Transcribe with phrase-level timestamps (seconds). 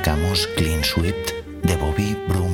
[0.00, 2.49] Hoy os acercamos Clean Sweep de Bobby Broom.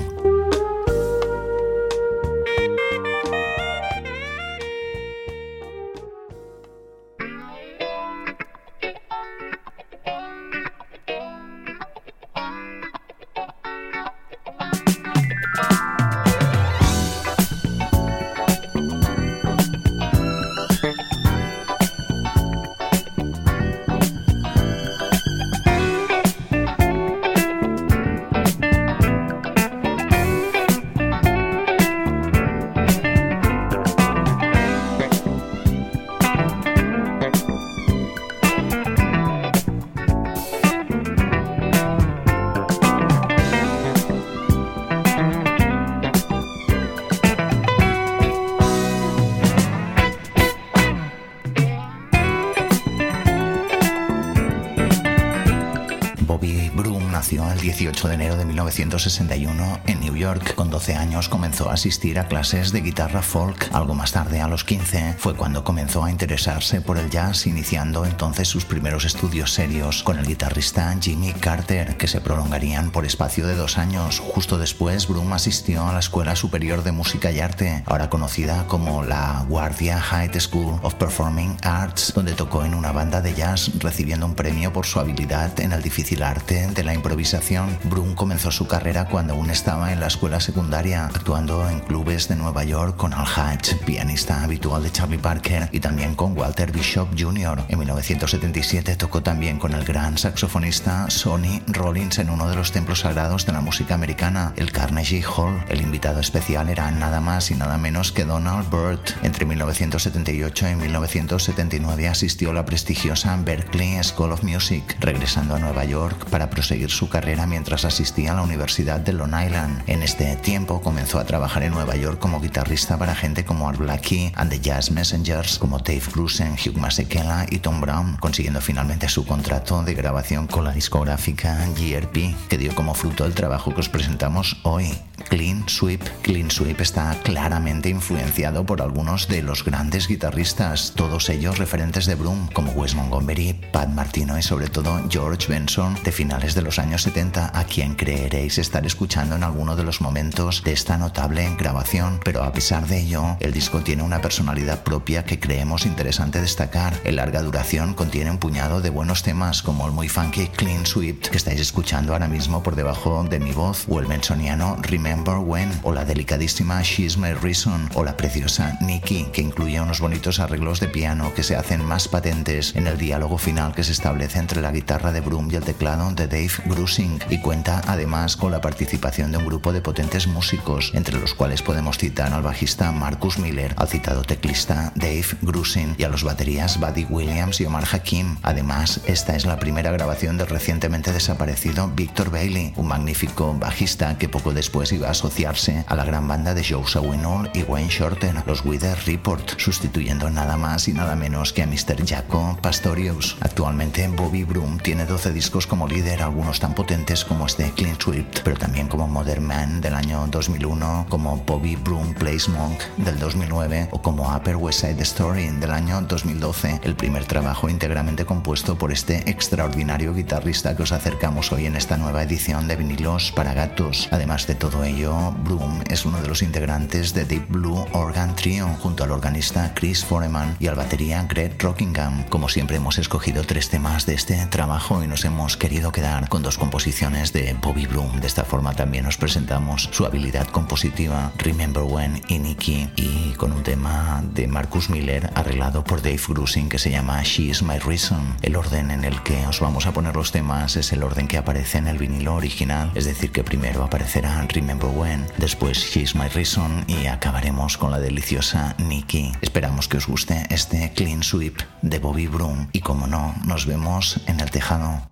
[58.26, 59.85] Enero de 1961 en
[60.16, 60.54] York.
[60.54, 63.68] Con 12 años comenzó a asistir a clases de guitarra folk.
[63.72, 68.04] Algo más tarde, a los 15, fue cuando comenzó a interesarse por el jazz, iniciando
[68.04, 73.46] entonces sus primeros estudios serios con el guitarrista Jimmy Carter, que se prolongarían por espacio
[73.46, 74.20] de dos años.
[74.20, 79.02] Justo después, Broom asistió a la Escuela Superior de Música y Arte, ahora conocida como
[79.02, 84.26] la Guardia High School of Performing Arts, donde tocó en una banda de jazz, recibiendo
[84.26, 87.78] un premio por su habilidad en el difícil arte de la improvisación.
[87.84, 92.36] Broom comenzó su carrera cuando aún estaba en la escuela secundaria, actuando en clubes de
[92.36, 97.08] Nueva York con Al Hatch, pianista habitual de Charlie Parker, y también con Walter Bishop
[97.18, 97.64] Jr.
[97.68, 103.00] En 1977 tocó también con el gran saxofonista Sonny Rollins en uno de los templos
[103.00, 105.64] sagrados de la música americana, el Carnegie Hall.
[105.68, 109.00] El invitado especial era nada más y nada menos que Donald Byrd.
[109.22, 115.84] Entre 1978 y 1979 asistió a la prestigiosa Berklee School of Music, regresando a Nueva
[115.84, 119.82] York para proseguir su carrera mientras asistía a la Universidad de Long Island.
[119.86, 123.78] En este tiempo comenzó a trabajar en Nueva York como guitarrista para gente como Art
[123.78, 129.08] Blakey and the Jazz Messengers, como Dave Grusin, Hugh Masekela y Tom Brown, consiguiendo finalmente
[129.08, 133.80] su contrato de grabación con la discográfica GRP, que dio como fruto el trabajo que
[133.80, 134.92] os presentamos hoy.
[135.28, 136.02] Clean Sweep.
[136.22, 142.14] Clean Sweep está claramente influenciado por algunos de los grandes guitarristas, todos ellos referentes de
[142.14, 146.78] Broom, como Wes Montgomery, Pat Martino y sobre todo George Benson de finales de los
[146.78, 151.48] años 70, a quien creeréis estar escuchando en alguno de los momentos de esta notable
[151.58, 152.20] grabación.
[152.24, 156.94] Pero a pesar de ello, el disco tiene una personalidad propia que creemos interesante destacar.
[157.04, 161.28] En larga duración contiene un puñado de buenos temas como el muy funky Clean Sweep
[161.28, 165.70] que estáis escuchando ahora mismo por debajo de mi voz, o el mensoniano Remember When,
[165.82, 170.80] o la delicadísima She's My Reason, o la preciosa Nikki, que incluye unos bonitos arreglos
[170.80, 174.60] de piano que se hacen más patentes en el diálogo final que se establece entre
[174.60, 178.60] la guitarra de Broom y el teclado de Dave Grusing, y cuenta además con la
[178.60, 183.38] participación de un grupo de potentes músicos, entre los cuales podemos citar al bajista Marcus
[183.38, 188.36] Miller, al citado teclista Dave Grusing y a los baterías Buddy Williams y Omar Hakim.
[188.42, 194.28] Además, esta es la primera grabación del recientemente desaparecido Victor Bailey, un magnífico bajista que
[194.28, 198.34] poco después iba a asociarse a la gran banda de Joe Zawinul y Wayne Shorter,
[198.46, 202.06] los Wither Report, sustituyendo nada más y nada menos que a Mr.
[202.06, 203.36] Jaco Pastorius.
[203.40, 208.40] Actualmente Bobby Broom tiene 12 discos como líder, algunos tan potentes como este Clean Sweep,
[208.44, 213.88] pero también como Modern Man del año 2001, como Bobby Broom Plays Monk del 2009
[213.90, 218.92] o como Upper West Side Story del año 2012, el primer trabajo íntegramente compuesto por
[218.92, 224.08] este extraordinario guitarrista que os acercamos hoy en esta nueva edición de vinilos para gatos.
[224.12, 228.68] Además de todo ello, Broom es uno de los integrantes de Deep Blue Organ Trio
[228.80, 232.24] junto al organista Chris Foreman y al batería Greg Rockingham.
[232.28, 236.42] Como siempre hemos escogido tres temas de este trabajo y nos hemos querido quedar con
[236.42, 238.20] dos composiciones de Bobby Broom.
[238.20, 239.55] De esta forma también os presentamos
[239.90, 245.82] su habilidad compositiva Remember When y Nicky y con un tema de Marcus Miller arreglado
[245.82, 248.36] por Dave Grusing que se llama She Is My Reason.
[248.42, 251.38] El orden en el que os vamos a poner los temas es el orden que
[251.38, 256.14] aparece en el vinilo original, es decir que primero aparecerá Remember When, después She Is
[256.14, 259.32] My Reason y acabaremos con la deliciosa Nicky.
[259.40, 264.20] Esperamos que os guste este Clean Sweep de Bobby Broom y como no, nos vemos
[264.26, 265.02] en el tejado.